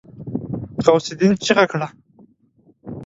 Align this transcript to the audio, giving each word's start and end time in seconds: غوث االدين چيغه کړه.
غوث 0.83 1.05
االدين 1.09 1.33
چيغه 1.43 1.65
کړه. 1.71 1.87